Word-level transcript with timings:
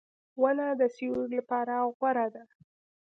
•ونه 0.41 0.67
د 0.79 0.81
سیوری 0.95 1.27
لپاره 1.37 1.75
غوره 1.97 2.27
ده. 2.35 2.43